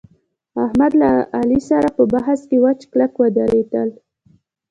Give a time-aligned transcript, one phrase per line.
[0.63, 3.89] احمد له علي سره په بحث کې وچ کلک ودرېدل